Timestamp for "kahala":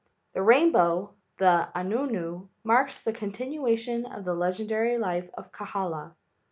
5.51-6.15